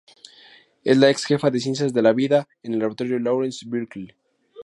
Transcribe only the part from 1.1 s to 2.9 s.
ex jefa de ciencias de la vida en el